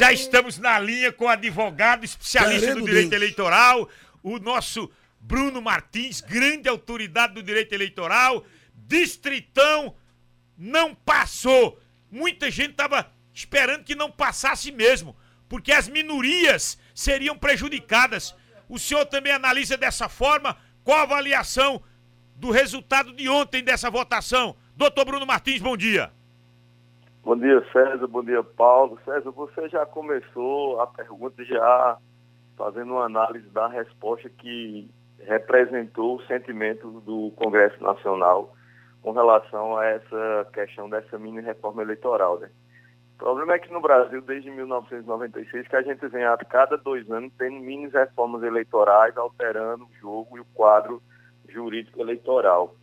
Já 0.00 0.14
estamos 0.14 0.56
na 0.56 0.78
linha 0.78 1.12
com 1.12 1.26
o 1.26 1.28
advogado 1.28 2.06
especialista 2.06 2.68
Querendo 2.68 2.80
do 2.80 2.86
direito 2.86 3.10
Deus. 3.10 3.20
eleitoral, 3.20 3.86
o 4.22 4.38
nosso 4.38 4.90
Bruno 5.20 5.60
Martins, 5.60 6.22
grande 6.22 6.70
autoridade 6.70 7.34
do 7.34 7.42
direito 7.42 7.74
eleitoral, 7.74 8.42
distritão, 8.74 9.94
não 10.56 10.94
passou. 10.94 11.78
Muita 12.10 12.50
gente 12.50 12.70
estava 12.70 13.12
esperando 13.34 13.84
que 13.84 13.94
não 13.94 14.10
passasse 14.10 14.72
mesmo, 14.72 15.14
porque 15.46 15.70
as 15.70 15.86
minorias 15.86 16.78
seriam 16.94 17.36
prejudicadas. 17.36 18.34
O 18.70 18.78
senhor 18.78 19.04
também 19.04 19.34
analisa 19.34 19.76
dessa 19.76 20.08
forma? 20.08 20.56
Qual 20.82 20.96
a 20.96 21.02
avaliação 21.02 21.82
do 22.36 22.50
resultado 22.50 23.12
de 23.12 23.28
ontem 23.28 23.62
dessa 23.62 23.90
votação? 23.90 24.56
Doutor 24.74 25.04
Bruno 25.04 25.26
Martins, 25.26 25.60
bom 25.60 25.76
dia. 25.76 26.10
Bom 27.22 27.36
dia, 27.36 27.62
César. 27.70 28.06
Bom 28.06 28.24
dia, 28.24 28.42
Paulo. 28.42 28.98
César, 29.04 29.30
você 29.30 29.68
já 29.68 29.84
começou 29.84 30.80
a 30.80 30.86
pergunta 30.86 31.44
já 31.44 31.98
fazendo 32.56 32.94
uma 32.94 33.04
análise 33.04 33.46
da 33.50 33.68
resposta 33.68 34.30
que 34.30 34.90
representou 35.18 36.16
o 36.16 36.22
sentimento 36.22 36.90
do 37.02 37.30
Congresso 37.36 37.80
Nacional 37.82 38.56
com 39.02 39.12
relação 39.12 39.76
a 39.76 39.84
essa 39.84 40.48
questão 40.54 40.88
dessa 40.88 41.18
mini 41.18 41.42
reforma 41.42 41.82
eleitoral, 41.82 42.38
né? 42.38 42.48
O 43.16 43.18
problema 43.18 43.52
é 43.52 43.58
que 43.58 43.70
no 43.70 43.82
Brasil, 43.82 44.22
desde 44.22 44.50
1996, 44.50 45.68
que 45.68 45.76
a 45.76 45.82
gente 45.82 46.08
vem 46.08 46.24
a 46.24 46.38
cada 46.38 46.78
dois 46.78 47.08
anos 47.10 47.30
tendo 47.36 47.60
mini 47.60 47.88
reformas 47.88 48.42
eleitorais, 48.42 49.14
alterando 49.18 49.84
o 49.84 49.94
jogo 50.00 50.38
e 50.38 50.40
o 50.40 50.46
quadro 50.54 51.02
jurídico 51.46 52.00
eleitoral 52.00 52.74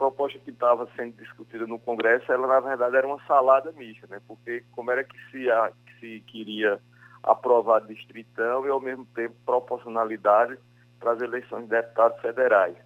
proposta 0.00 0.38
que 0.38 0.48
estava 0.48 0.88
sendo 0.96 1.14
discutida 1.18 1.66
no 1.66 1.78
Congresso, 1.78 2.32
ela 2.32 2.46
na 2.46 2.58
verdade 2.58 2.96
era 2.96 3.06
uma 3.06 3.22
salada 3.26 3.70
mista, 3.72 4.06
né? 4.06 4.18
Porque 4.26 4.64
como 4.72 4.90
era 4.90 5.04
que 5.04 5.16
se, 5.30 5.50
a, 5.50 5.70
que 5.84 6.00
se 6.00 6.20
queria 6.26 6.80
aprovar 7.22 7.80
distritão 7.80 8.64
e 8.64 8.70
ao 8.70 8.80
mesmo 8.80 9.04
tempo 9.14 9.36
proporcionalidade 9.44 10.58
para 10.98 11.12
as 11.12 11.20
eleições 11.20 11.64
de 11.64 11.68
deputados 11.68 12.18
federais. 12.22 12.76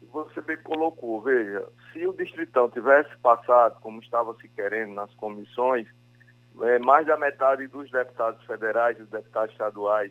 E 0.00 0.06
você 0.06 0.40
bem 0.40 0.56
colocou, 0.62 1.20
veja, 1.20 1.68
se 1.92 2.06
o 2.06 2.14
distritão 2.14 2.70
tivesse 2.70 3.14
passado 3.18 3.78
como 3.82 4.00
estava 4.00 4.34
se 4.40 4.48
querendo 4.48 4.94
nas 4.94 5.12
comissões, 5.16 5.86
é, 6.62 6.78
mais 6.78 7.06
da 7.06 7.18
metade 7.18 7.66
dos 7.66 7.90
deputados 7.90 8.42
federais 8.46 8.96
e 8.96 9.02
dos 9.02 9.10
deputados 9.10 9.52
estaduais 9.52 10.10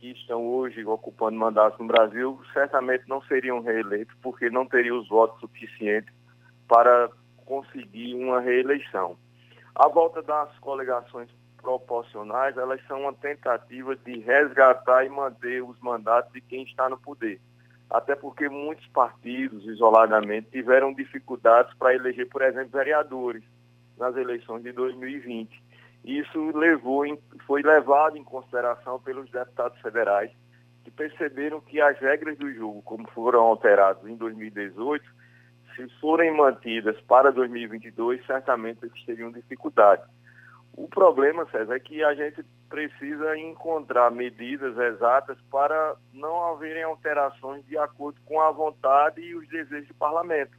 que 0.00 0.12
estão 0.12 0.46
hoje 0.46 0.84
ocupando 0.84 1.38
mandatos 1.38 1.78
no 1.78 1.86
Brasil 1.86 2.40
certamente 2.54 3.04
não 3.06 3.22
seriam 3.22 3.60
reeleitos 3.60 4.16
porque 4.22 4.48
não 4.48 4.66
teriam 4.66 4.98
os 4.98 5.08
votos 5.08 5.38
suficientes 5.40 6.12
para 6.66 7.10
conseguir 7.44 8.14
uma 8.14 8.40
reeleição. 8.40 9.16
A 9.74 9.88
volta 9.88 10.22
das 10.22 10.58
coligações 10.58 11.28
proporcionais, 11.60 12.56
elas 12.56 12.80
são 12.86 13.02
uma 13.02 13.12
tentativa 13.12 13.94
de 13.94 14.18
resgatar 14.20 15.04
e 15.04 15.10
manter 15.10 15.62
os 15.62 15.78
mandatos 15.80 16.32
de 16.32 16.40
quem 16.40 16.62
está 16.62 16.88
no 16.88 16.98
poder. 16.98 17.38
Até 17.90 18.14
porque 18.14 18.48
muitos 18.48 18.86
partidos, 18.88 19.64
isoladamente, 19.66 20.48
tiveram 20.50 20.94
dificuldades 20.94 21.74
para 21.74 21.94
eleger, 21.94 22.28
por 22.28 22.40
exemplo, 22.40 22.70
vereadores 22.70 23.42
nas 23.98 24.16
eleições 24.16 24.62
de 24.62 24.72
2020. 24.72 25.69
Isso 26.04 26.56
levou, 26.56 27.04
foi 27.46 27.62
levado 27.62 28.16
em 28.16 28.24
consideração 28.24 28.98
pelos 29.00 29.30
deputados 29.30 29.78
federais, 29.80 30.30
que 30.82 30.90
perceberam 30.90 31.60
que 31.60 31.80
as 31.80 31.98
regras 31.98 32.38
do 32.38 32.52
jogo, 32.52 32.82
como 32.82 33.08
foram 33.10 33.40
alteradas 33.40 34.06
em 34.06 34.16
2018, 34.16 35.04
se 35.76 35.88
forem 36.00 36.34
mantidas 36.34 36.98
para 37.02 37.30
2022, 37.30 38.24
certamente 38.26 38.80
eles 38.82 39.04
teriam 39.04 39.30
dificuldade. 39.30 40.02
O 40.72 40.88
problema, 40.88 41.46
César, 41.50 41.74
é 41.74 41.80
que 41.80 42.02
a 42.02 42.14
gente 42.14 42.44
precisa 42.68 43.36
encontrar 43.36 44.10
medidas 44.10 44.76
exatas 44.78 45.36
para 45.50 45.96
não 46.12 46.52
haverem 46.52 46.84
alterações 46.84 47.64
de 47.66 47.76
acordo 47.76 48.20
com 48.24 48.40
a 48.40 48.50
vontade 48.50 49.20
e 49.20 49.34
os 49.34 49.46
desejos 49.48 49.88
do 49.88 49.94
parlamento. 49.94 50.52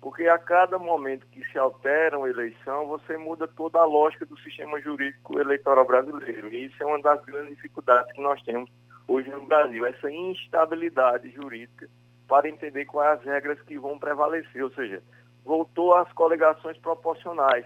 Porque 0.00 0.28
a 0.28 0.38
cada 0.38 0.78
momento 0.78 1.26
que 1.28 1.44
se 1.50 1.58
altera 1.58 2.18
uma 2.18 2.28
eleição, 2.28 2.86
você 2.86 3.16
muda 3.16 3.48
toda 3.48 3.78
a 3.78 3.84
lógica 3.84 4.24
do 4.26 4.38
sistema 4.38 4.80
jurídico 4.80 5.38
eleitoral 5.40 5.86
brasileiro. 5.86 6.48
E 6.52 6.66
isso 6.66 6.82
é 6.82 6.86
uma 6.86 7.00
das 7.00 7.24
grandes 7.24 7.56
dificuldades 7.56 8.12
que 8.12 8.20
nós 8.20 8.40
temos 8.42 8.70
hoje 9.08 9.30
no 9.30 9.46
Brasil, 9.46 9.86
essa 9.86 10.10
instabilidade 10.10 11.30
jurídica 11.30 11.88
para 12.28 12.48
entender 12.48 12.84
quais 12.86 13.20
as 13.20 13.24
regras 13.24 13.60
que 13.62 13.78
vão 13.78 13.98
prevalecer. 13.98 14.62
Ou 14.62 14.70
seja, 14.70 15.02
voltou 15.44 15.94
às 15.94 16.12
coligações 16.12 16.76
proporcionais. 16.78 17.64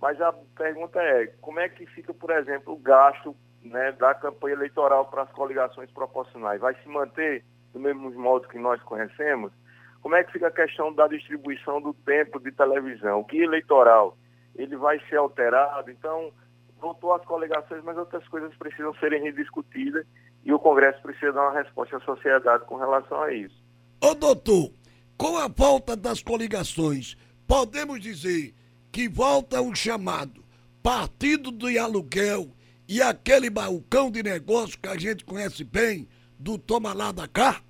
Mas 0.00 0.20
a 0.20 0.32
pergunta 0.56 1.00
é, 1.00 1.28
como 1.40 1.60
é 1.60 1.68
que 1.68 1.86
fica, 1.86 2.12
por 2.12 2.30
exemplo, 2.30 2.74
o 2.74 2.78
gasto 2.78 3.36
né, 3.62 3.92
da 3.92 4.12
campanha 4.14 4.56
eleitoral 4.56 5.06
para 5.06 5.22
as 5.22 5.30
coligações 5.30 5.90
proporcionais? 5.92 6.60
Vai 6.60 6.74
se 6.82 6.88
manter 6.88 7.44
do 7.72 7.78
mesmo 7.78 8.10
modo 8.10 8.48
que 8.48 8.58
nós 8.58 8.82
conhecemos? 8.82 9.52
Como 10.02 10.16
é 10.16 10.24
que 10.24 10.32
fica 10.32 10.48
a 10.48 10.50
questão 10.50 10.92
da 10.92 11.06
distribuição 11.06 11.80
do 11.80 11.94
tempo 11.94 12.40
de 12.40 12.50
televisão? 12.50 13.22
Que 13.24 13.38
eleitoral? 13.38 14.18
Ele 14.56 14.76
vai 14.76 15.00
ser 15.08 15.16
alterado? 15.16 15.90
Então, 15.90 16.32
voltou 16.80 17.14
às 17.14 17.24
coligações, 17.24 17.82
mas 17.84 17.96
outras 17.96 18.26
coisas 18.26 18.54
precisam 18.56 18.92
serem 18.96 19.22
rediscutidas 19.22 20.04
e 20.44 20.52
o 20.52 20.58
Congresso 20.58 21.00
precisa 21.00 21.32
dar 21.32 21.42
uma 21.42 21.62
resposta 21.62 21.96
à 21.96 22.00
sociedade 22.00 22.64
com 22.64 22.76
relação 22.76 23.22
a 23.22 23.32
isso. 23.32 23.62
Ô 24.00 24.14
doutor, 24.14 24.72
com 25.16 25.38
a 25.38 25.46
volta 25.46 25.96
das 25.96 26.20
coligações, 26.20 27.16
podemos 27.46 28.00
dizer 28.00 28.52
que 28.90 29.08
volta 29.08 29.62
o 29.62 29.72
chamado 29.72 30.42
partido 30.82 31.52
de 31.52 31.78
aluguel 31.78 32.50
e 32.88 33.00
aquele 33.00 33.48
balcão 33.48 34.10
de 34.10 34.20
negócio 34.20 34.78
que 34.80 34.88
a 34.88 34.98
gente 34.98 35.24
conhece 35.24 35.62
bem 35.62 36.08
do 36.36 36.58
toma 36.58 36.92
lá 36.92 37.12
da 37.12 37.28
cá? 37.28 37.62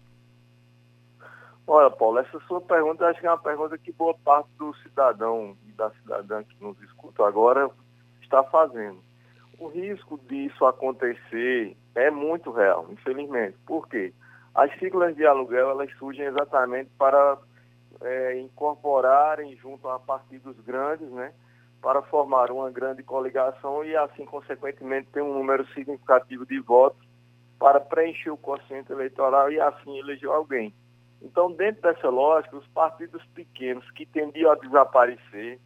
Olha, 1.67 1.91
Paulo, 1.91 2.19
essa 2.19 2.41
sua 2.41 2.61
pergunta 2.61 3.06
acho 3.06 3.21
que 3.21 3.27
é 3.27 3.31
uma 3.31 3.39
pergunta 3.39 3.78
que 3.78 3.93
boa 3.93 4.15
parte 4.25 4.49
do 4.59 4.75
cidadão 4.78 5.56
e 5.67 5.73
da 5.73 5.91
cidadã 5.91 6.43
que 6.43 6.56
nos 6.61 6.81
escuta 6.83 7.25
agora 7.25 7.71
está 8.21 8.43
fazendo. 8.43 8.99
O 9.59 9.69
risco 9.69 10.19
disso 10.28 10.67
acontecer 10.67 11.77
é 11.95 12.11
muito 12.11 12.51
real, 12.51 12.87
infelizmente. 12.91 13.56
Por 13.65 13.89
quê? 13.89 14.12
As 14.55 14.77
siglas 14.78 15.15
de 15.15 15.25
aluguel 15.25 15.71
elas 15.71 15.91
surgem 15.99 16.27
exatamente 16.27 16.91
para 16.99 17.39
é, 18.01 18.41
incorporarem 18.41 19.56
junto 19.56 19.89
a 19.89 20.01
partidos 20.01 20.59
grandes, 20.61 21.09
né, 21.11 21.33
para 21.81 22.03
formar 22.03 22.51
uma 22.51 22.71
grande 22.71 23.03
coligação 23.03 23.84
e 23.84 23.97
assim, 23.97 24.25
consequentemente, 24.25 25.11
ter 25.12 25.22
um 25.22 25.33
número 25.33 25.67
significativo 25.69 26.45
de 26.45 26.59
votos 26.61 27.01
para 27.59 27.81
preencher 27.81 28.31
o 28.31 28.37
consciente 28.37 28.91
eleitoral 28.91 29.51
e 29.51 29.61
assim 29.61 29.99
eleger 29.99 30.28
alguém. 30.28 30.75
Então, 31.22 31.53
dentro 31.53 31.83
dessa 31.83 32.09
lógica, 32.09 32.56
os 32.56 32.66
partidos 32.69 33.25
pequenos 33.27 33.88
que 33.93 34.05
tendiam 34.05 34.50
a 34.50 34.56
desaparecer, 34.56 35.60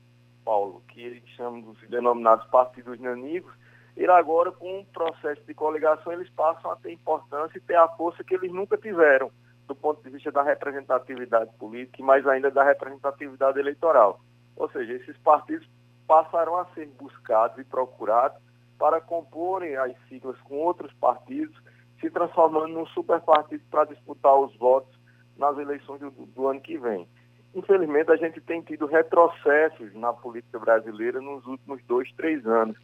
Paulo, 0.44 0.83
que 0.89 1.22
chamamos 1.34 1.78
de 1.81 1.89
denominados 1.89 2.47
partidos 2.49 3.00
nanicos, 3.00 3.53
ele 3.97 4.12
agora, 4.12 4.53
com 4.53 4.81
um 4.81 4.84
processo 4.84 5.43
de 5.47 5.55
coligação, 5.55 6.12
eles 6.12 6.28
passam 6.31 6.71
a 6.71 6.77
ter 6.77 6.93
importância 6.93 7.56
e 7.56 7.62
ter 7.62 7.77
a 7.77 7.89
força 7.89 8.22
que 8.22 8.34
eles 8.34 8.53
nunca 8.53 8.77
tiveram, 8.77 9.31
do 9.67 9.75
ponto 9.75 10.03
de 10.03 10.11
vista 10.11 10.31
da 10.31 10.43
representatividade 10.43 11.50
política 11.59 12.03
e 12.03 12.05
mais 12.05 12.27
ainda 12.27 12.50
da 12.50 12.62
representatividade 12.62 13.59
eleitoral. 13.59 14.21
Ou 14.55 14.71
seja, 14.71 14.93
esses 14.93 15.17
partidos 15.19 15.67
passaram 16.06 16.56
a 16.59 16.67
ser 16.75 16.87
buscados 16.99 17.59
e 17.59 17.65
procurados 17.65 18.38
para 18.78 19.00
comporem 19.00 19.75
as 19.77 19.97
siglas 20.09 20.38
com 20.43 20.59
outros 20.59 20.93
partidos, 20.94 21.56
se 21.99 22.11
transformando 22.11 22.69
num 22.69 22.87
superpartido 22.88 23.65
para 23.71 23.87
disputar 23.87 24.38
os 24.38 24.55
votos 24.59 24.96
nas 25.39 25.57
eleições 25.59 26.01
do, 26.01 26.11
do, 26.11 26.49
ano 26.49 26.61
que 26.61 26.79
vem. 26.79 27.07
Infelizmente, 27.55 28.11
a 28.11 28.17
gente 28.17 28.41
tem 28.41 28.61
tido 28.63 28.87
retrocessos 28.87 29.95
na 29.95 30.13
política 30.13 30.59
brasileira 30.59 31.21
nos 31.21 31.47
últimos 31.47 31.83
dois, 31.85 32.11
três 32.13 32.47
anos, 32.47 32.77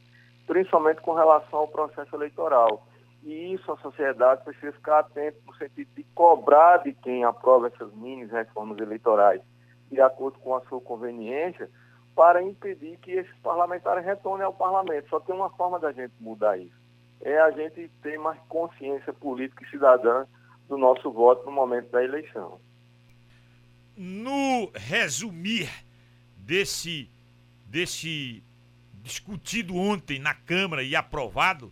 principalmente 0.47 1.01
com 1.01 1.13
relação 1.13 1.61
ao 1.61 1.69
processo 1.69 2.15
eleitoral. 2.15 2.87
E 3.23 3.55
isso 3.55 3.71
a 3.71 3.77
sociedade 3.79 4.45
precisa 4.45 4.73
ficar 4.73 5.01
atenta 5.01 5.39
no 5.47 5.55
sentido 5.55 5.89
de 5.95 6.05
cobrar 6.15 6.79
de 6.79 6.93
quem 6.93 7.25
aprova 7.25 7.69
essas 7.69 7.93
mini 7.95 8.25
reformas 8.27 8.79
eleitorais 8.79 9.43
de 9.93 10.01
acordo 10.01 10.39
com 10.39 10.55
a 10.57 10.61
sua 10.63 10.81
conveniência, 10.81 11.69
para 12.17 12.43
impedir 12.43 12.97
que 12.99 13.13
esses 13.13 13.39
parlamentares 13.43 14.05
retornem 14.05 14.45
ao 14.45 14.53
parlamento. 14.53 15.09
Só 15.09 15.21
tem 15.21 15.35
uma 15.35 15.51
forma 15.51 15.79
da 15.79 15.93
gente 15.93 16.15
mudar 16.19 16.59
isso. 16.59 16.75
É 17.21 17.39
a 17.39 17.51
gente 17.51 17.89
ter 18.03 18.19
mais 18.19 18.39
consciência 18.49 19.13
política 19.13 19.65
e 19.65 19.71
cidadã 19.71 20.25
do 20.73 20.79
nosso 20.79 21.13
voto 21.13 21.45
no 21.45 21.53
momento 21.53 21.91
da 21.91 22.03
eleição. 22.03 22.59
No 23.95 24.73
resumir 24.75 25.71
desse, 26.35 27.11
desse 27.67 28.43
discutido 29.03 29.77
ontem 29.77 30.19
na 30.19 30.33
Câmara 30.33 30.83
e 30.83 30.97
aprovado, 30.97 31.71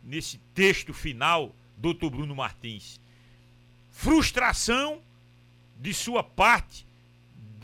nesse 0.00 0.38
texto 0.54 0.94
final, 0.94 1.52
doutor 1.76 2.08
Bruno 2.10 2.36
Martins, 2.36 3.00
frustração 3.90 5.02
de 5.76 5.92
sua 5.92 6.22
parte, 6.22 6.86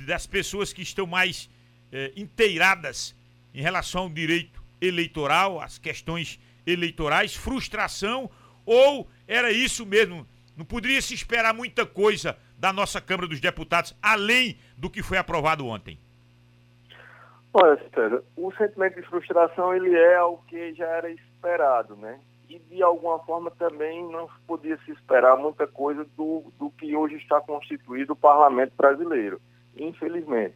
das 0.04 0.26
pessoas 0.26 0.72
que 0.72 0.82
estão 0.82 1.06
mais 1.06 1.48
eh, 1.92 2.12
inteiradas 2.16 3.14
em 3.54 3.62
relação 3.62 4.02
ao 4.02 4.10
direito 4.10 4.60
eleitoral, 4.80 5.60
as 5.60 5.78
questões 5.78 6.40
eleitorais, 6.66 7.36
frustração, 7.36 8.28
ou 8.66 9.08
era 9.28 9.52
isso 9.52 9.86
mesmo? 9.86 10.26
Não 10.56 10.64
poderia 10.64 11.00
se 11.00 11.14
esperar 11.14 11.54
muita 11.54 11.86
coisa 11.86 12.36
da 12.58 12.72
nossa 12.72 13.00
Câmara 13.00 13.26
dos 13.26 13.40
Deputados, 13.40 13.96
além 14.02 14.58
do 14.76 14.90
que 14.90 15.02
foi 15.02 15.18
aprovado 15.18 15.66
ontem? 15.66 15.98
Olha, 17.54 17.78
César, 17.94 18.22
o 18.36 18.50
sentimento 18.52 19.00
de 19.00 19.06
frustração 19.06 19.74
ele 19.74 19.94
é 19.94 20.22
o 20.22 20.38
que 20.38 20.72
já 20.74 20.86
era 20.86 21.10
esperado, 21.10 21.96
né? 21.96 22.18
E 22.48 22.58
de 22.58 22.82
alguma 22.82 23.18
forma 23.20 23.50
também 23.50 24.02
não 24.10 24.28
podia 24.46 24.78
se 24.84 24.92
esperar 24.92 25.36
muita 25.36 25.66
coisa 25.66 26.04
do, 26.16 26.44
do 26.58 26.70
que 26.70 26.96
hoje 26.96 27.16
está 27.16 27.40
constituído 27.40 28.14
o 28.14 28.16
parlamento 28.16 28.72
brasileiro, 28.76 29.40
infelizmente. 29.76 30.54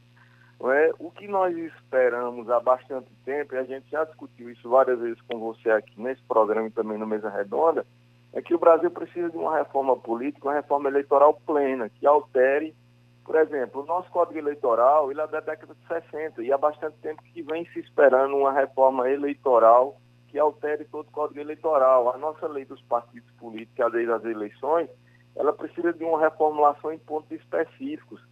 É? 0.59 0.91
O 0.99 1.11
que 1.11 1.29
nós 1.29 1.55
esperamos 1.55 2.49
há 2.49 2.59
bastante 2.61 3.09
tempo, 3.27 3.55
e 3.55 3.59
a 3.59 3.65
gente 3.65 3.91
já 3.91 4.05
discutiu 4.05 4.51
isso 4.51 4.67
várias 4.71 4.99
vezes 4.99 5.21
com 5.29 5.39
você 5.39 5.71
aqui 5.71 6.01
nesse 6.01 6.23
programa 6.23 6.69
e 6.69 6.71
também 6.71 6.97
no 6.97 7.07
Mesa 7.07 7.29
Redonda, 7.29 7.87
é 8.33 8.43
que 8.43 8.55
o 8.55 8.59
Brasil 8.59 8.91
precisa 8.91 9.31
de 9.31 9.37
uma 9.37 9.57
reforma 9.57 9.97
política, 9.97 10.49
uma 10.49 10.55
reforma 10.55 10.89
eleitoral 10.89 11.41
plena, 11.47 11.89
que 11.89 12.07
altere, 12.07 12.75
por 13.25 13.35
exemplo, 13.35 13.83
o 13.83 13.87
nosso 13.87 14.09
Código 14.11 14.39
Eleitoral, 14.39 15.11
ele 15.11 15.21
é 15.21 15.27
da 15.27 15.41
década 15.41 15.75
de 15.75 15.87
60, 15.89 16.43
e 16.45 16.53
há 16.53 16.59
bastante 16.59 16.97
tempo 16.99 17.23
que 17.23 17.43
vem 17.43 17.67
se 17.73 17.81
esperando 17.81 18.37
uma 18.37 18.53
reforma 18.53 19.11
eleitoral 19.11 19.97
que 20.29 20.39
altere 20.39 20.85
todo 20.85 21.09
o 21.09 21.11
Código 21.11 21.41
Eleitoral. 21.41 22.15
A 22.15 22.19
nossa 22.19 22.47
lei 22.47 22.65
dos 22.65 22.81
partidos 22.83 23.29
políticos, 23.33 23.81
a 23.81 23.89
lei 23.89 24.07
das 24.07 24.25
eleições, 24.25 24.89
ela 25.35 25.53
precisa 25.53 25.93
de 25.93 26.05
uma 26.05 26.21
reformulação 26.21 26.93
em 26.93 26.99
pontos 26.99 27.33
específicos, 27.33 28.23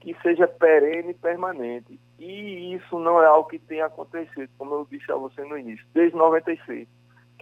que 0.00 0.14
seja 0.20 0.46
perene 0.46 1.12
e 1.12 1.14
permanente. 1.14 1.98
E 2.18 2.74
isso 2.74 2.98
não 2.98 3.22
é 3.22 3.26
algo 3.26 3.48
que 3.48 3.58
tem 3.58 3.80
acontecido, 3.80 4.50
como 4.58 4.74
eu 4.74 4.86
disse 4.90 5.10
a 5.10 5.16
você 5.16 5.42
no 5.44 5.56
início, 5.56 5.86
desde 5.94 6.16
96, 6.16 6.86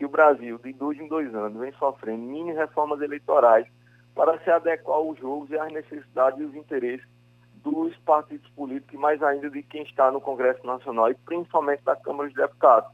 que 0.01 0.07
o 0.07 0.09
Brasil, 0.09 0.59
de 0.65 0.73
dois 0.73 0.99
em 0.99 1.07
dois 1.07 1.35
anos, 1.35 1.61
vem 1.61 1.73
sofrendo 1.73 2.23
mini 2.23 2.55
reformas 2.55 3.03
eleitorais 3.03 3.67
para 4.15 4.39
se 4.39 4.51
adequar 4.51 4.97
aos 4.97 5.19
jogos 5.19 5.51
e 5.51 5.59
às 5.59 5.71
necessidades 5.71 6.41
e 6.41 6.45
os 6.45 6.55
interesses 6.55 7.07
dos 7.57 7.95
partidos 7.99 8.49
políticos, 8.53 8.95
e 8.95 8.97
mais 8.97 9.23
ainda 9.23 9.51
de 9.51 9.63
quem 9.63 9.83
está 9.83 10.11
no 10.11 10.19
Congresso 10.19 10.67
Nacional 10.67 11.11
e 11.11 11.15
principalmente 11.15 11.85
da 11.85 11.95
Câmara 11.95 12.31
dos 12.31 12.35
Deputados. 12.35 12.91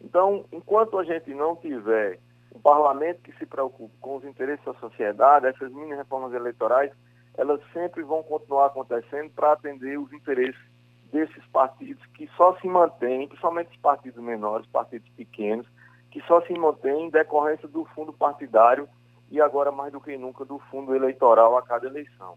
Então, 0.00 0.44
enquanto 0.50 0.98
a 0.98 1.04
gente 1.04 1.32
não 1.32 1.54
tiver 1.54 2.18
um 2.52 2.58
parlamento 2.58 3.22
que 3.22 3.32
se 3.38 3.46
preocupe 3.46 3.94
com 4.00 4.16
os 4.16 4.24
interesses 4.24 4.64
da 4.64 4.74
sociedade, 4.74 5.46
essas 5.46 5.70
mini 5.72 5.94
reformas 5.94 6.32
eleitorais 6.32 6.90
elas 7.38 7.60
sempre 7.72 8.02
vão 8.02 8.24
continuar 8.24 8.66
acontecendo 8.66 9.30
para 9.30 9.52
atender 9.52 10.00
os 10.00 10.12
interesses 10.12 10.60
desses 11.12 11.46
partidos 11.52 12.04
que 12.06 12.28
só 12.36 12.58
se 12.58 12.66
mantêm, 12.66 13.28
principalmente 13.28 13.70
os 13.70 13.76
partidos 13.76 14.20
menores, 14.20 14.66
partidos 14.66 15.08
pequenos, 15.10 15.64
que 16.10 16.20
só 16.22 16.40
se 16.42 16.52
mantêm 16.54 17.06
em 17.06 17.10
decorrência 17.10 17.68
do 17.68 17.84
fundo 17.86 18.12
partidário 18.12 18.88
e 19.30 19.40
agora 19.40 19.70
mais 19.70 19.92
do 19.92 20.00
que 20.00 20.16
nunca 20.18 20.44
do 20.44 20.58
fundo 20.70 20.94
eleitoral 20.94 21.56
a 21.56 21.62
cada 21.62 21.86
eleição. 21.86 22.36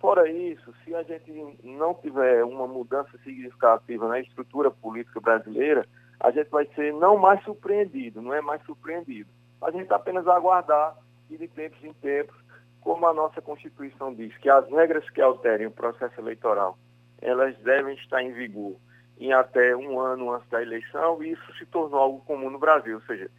Fora 0.00 0.28
isso, 0.30 0.72
se 0.82 0.94
a 0.94 1.02
gente 1.02 1.30
não 1.62 1.92
tiver 1.94 2.42
uma 2.42 2.66
mudança 2.66 3.10
significativa 3.18 4.08
na 4.08 4.18
estrutura 4.20 4.70
política 4.70 5.20
brasileira, 5.20 5.86
a 6.18 6.30
gente 6.30 6.48
vai 6.48 6.66
ser 6.74 6.92
não 6.94 7.18
mais 7.18 7.42
surpreendido, 7.44 8.22
não 8.22 8.32
é 8.32 8.40
mais 8.40 8.62
surpreendido. 8.64 9.28
A 9.60 9.70
gente 9.70 9.92
apenas 9.92 10.26
aguardar 10.26 10.96
e 11.28 11.36
de 11.36 11.46
tempos 11.48 11.84
em 11.84 11.92
tempos 11.92 12.34
como 12.80 13.06
a 13.06 13.12
nossa 13.12 13.42
Constituição 13.42 14.14
diz 14.14 14.34
que 14.38 14.48
as 14.48 14.66
regras 14.70 15.08
que 15.10 15.20
alterem 15.20 15.66
o 15.66 15.70
processo 15.70 16.18
eleitoral, 16.18 16.78
elas 17.20 17.54
devem 17.58 17.94
estar 17.96 18.22
em 18.22 18.32
vigor 18.32 18.76
em 19.20 19.34
até 19.34 19.76
um 19.76 20.00
ano 20.00 20.32
antes 20.32 20.48
da 20.48 20.62
eleição, 20.62 21.22
e 21.22 21.32
isso 21.32 21.54
se 21.58 21.66
tornou 21.66 22.00
algo 22.00 22.20
comum 22.24 22.48
no 22.48 22.58
Brasil, 22.58 22.96
ou 22.96 23.02
seja, 23.02 23.30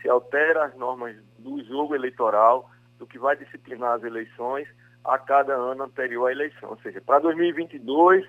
se 0.00 0.08
altera 0.08 0.64
as 0.64 0.74
normas 0.74 1.14
do 1.38 1.62
jogo 1.64 1.94
eleitoral, 1.94 2.70
do 2.98 3.06
que 3.06 3.18
vai 3.18 3.36
disciplinar 3.36 3.92
as 3.92 4.02
eleições 4.02 4.66
a 5.04 5.18
cada 5.18 5.54
ano 5.54 5.84
anterior 5.84 6.26
à 6.26 6.32
eleição, 6.32 6.70
ou 6.70 6.78
seja, 6.78 7.02
para 7.02 7.18
2022, 7.18 8.26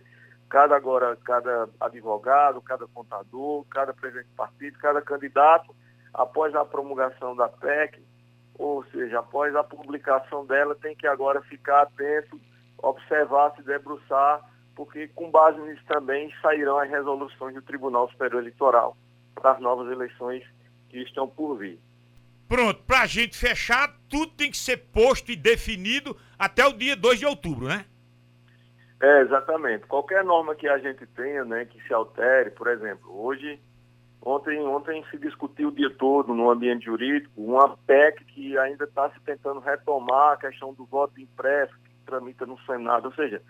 cada 0.49 0.75
agora 0.75 1.15
cada 1.23 1.69
advogado, 1.79 2.61
cada 2.61 2.85
contador, 2.87 3.65
cada 3.69 3.93
presidente 3.93 4.27
de 4.27 4.35
partido, 4.35 4.77
cada 4.77 5.01
candidato, 5.01 5.73
após 6.13 6.53
a 6.55 6.65
promulgação 6.65 7.35
da 7.35 7.47
PEC, 7.47 8.01
ou 8.55 8.83
seja, 8.85 9.19
após 9.19 9.55
a 9.55 9.63
publicação 9.63 10.45
dela, 10.45 10.75
tem 10.75 10.95
que 10.95 11.07
agora 11.07 11.41
ficar 11.43 11.83
atento, 11.83 12.39
observar, 12.79 13.55
se 13.55 13.61
debruçar, 13.63 14.41
porque 14.77 15.07
com 15.09 15.31
base 15.31 15.59
nisso 15.59 15.81
também 15.87 16.31
sairão 16.41 16.77
as 16.77 16.89
resoluções 16.89 17.55
do 17.55 17.61
Tribunal 17.63 18.07
Superior 18.11 18.41
Eleitoral 18.41 18.95
para 19.33 19.53
as 19.53 19.59
novas 19.59 19.91
eleições 19.91 20.43
que 20.89 20.99
estão 20.99 21.27
por 21.27 21.57
vir. 21.57 21.79
Pronto, 22.47 22.83
para 22.83 23.01
a 23.01 23.07
gente 23.07 23.35
fechar, 23.35 23.93
tudo 24.07 24.31
tem 24.33 24.51
que 24.51 24.57
ser 24.57 24.77
posto 24.77 25.31
e 25.31 25.35
definido 25.35 26.15
até 26.37 26.65
o 26.65 26.71
dia 26.71 26.95
2 26.95 27.19
de 27.19 27.25
outubro, 27.25 27.67
né? 27.67 27.85
É, 29.01 29.21
exatamente. 29.21 29.87
Qualquer 29.87 30.23
norma 30.23 30.55
que 30.55 30.67
a 30.67 30.77
gente 30.77 31.05
tenha, 31.07 31.43
né, 31.43 31.65
que 31.65 31.81
se 31.87 31.93
altere, 31.93 32.51
por 32.51 32.67
exemplo, 32.67 33.11
hoje 33.19 33.59
Ontem, 34.21 34.59
ontem 34.59 35.05
se 35.09 35.17
discutiu 35.17 35.69
o 35.69 35.71
dia 35.71 35.89
todo 35.89 36.33
no 36.33 36.49
ambiente 36.49 36.85
jurídico 36.85 37.31
uma 37.37 37.77
PEC 37.77 38.25
que 38.25 38.57
ainda 38.57 38.83
está 38.83 39.09
se 39.11 39.19
tentando 39.21 39.59
retomar 39.61 40.33
a 40.33 40.37
questão 40.37 40.73
do 40.73 40.85
voto 40.85 41.21
impresso 41.21 41.73
que 41.79 41.91
tramita 42.05 42.45
no 42.45 42.59
Senado. 42.63 43.05
Ou 43.05 43.13
seja, 43.13 43.41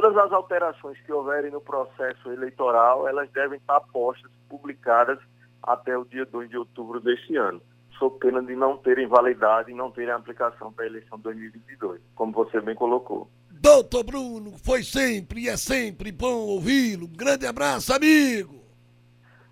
todas 0.00 0.16
as 0.16 0.32
alterações 0.32 0.98
que 1.02 1.12
houverem 1.12 1.50
no 1.50 1.60
processo 1.60 2.32
eleitoral, 2.32 3.06
elas 3.06 3.30
devem 3.32 3.58
estar 3.58 3.80
postas, 3.92 4.30
publicadas 4.48 5.18
até 5.62 5.96
o 5.96 6.06
dia 6.06 6.24
2 6.24 6.48
de 6.48 6.56
outubro 6.56 7.00
deste 7.00 7.36
ano, 7.36 7.60
sob 7.98 8.18
pena 8.18 8.42
de 8.42 8.56
não 8.56 8.78
terem 8.78 9.06
validade 9.06 9.70
e 9.70 9.74
não 9.74 9.90
terem 9.90 10.14
aplicação 10.14 10.72
para 10.72 10.86
a 10.86 10.88
eleição 10.88 11.18
2022, 11.18 12.00
como 12.14 12.32
você 12.32 12.62
bem 12.62 12.74
colocou. 12.74 13.28
Doutor 13.50 14.04
Bruno, 14.04 14.52
foi 14.64 14.82
sempre 14.82 15.42
e 15.42 15.48
é 15.50 15.56
sempre 15.58 16.10
bom 16.10 16.46
ouvi-lo. 16.46 17.06
grande 17.06 17.46
abraço, 17.46 17.92
amigo! 17.92 18.58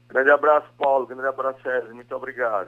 Grande 0.09 0.31
abraço, 0.31 0.67
Paulo. 0.79 1.07
Grande 1.07 1.27
abraço, 1.27 1.61
Sérgio. 1.63 1.95
Muito 1.95 2.15
obrigado. 2.17 2.67